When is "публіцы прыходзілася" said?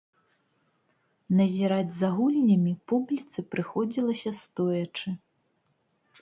2.93-4.31